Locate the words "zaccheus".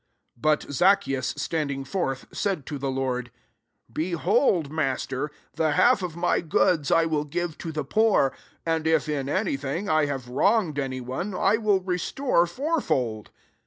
0.71-1.35